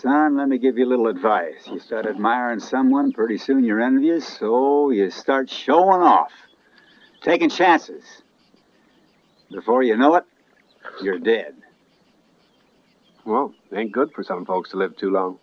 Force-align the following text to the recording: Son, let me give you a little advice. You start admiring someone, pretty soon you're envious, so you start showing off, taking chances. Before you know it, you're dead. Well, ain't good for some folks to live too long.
Son, 0.00 0.36
let 0.36 0.48
me 0.48 0.58
give 0.58 0.76
you 0.76 0.84
a 0.84 0.90
little 0.90 1.06
advice. 1.06 1.66
You 1.66 1.78
start 1.78 2.04
admiring 2.04 2.60
someone, 2.60 3.12
pretty 3.12 3.38
soon 3.38 3.64
you're 3.64 3.80
envious, 3.80 4.28
so 4.28 4.90
you 4.90 5.10
start 5.10 5.48
showing 5.48 6.02
off, 6.02 6.32
taking 7.22 7.48
chances. 7.48 8.04
Before 9.50 9.82
you 9.82 9.96
know 9.96 10.16
it, 10.16 10.24
you're 11.00 11.18
dead. 11.18 11.54
Well, 13.24 13.54
ain't 13.74 13.92
good 13.92 14.12
for 14.12 14.22
some 14.22 14.44
folks 14.44 14.70
to 14.70 14.76
live 14.76 14.96
too 14.98 15.10
long. 15.10 15.38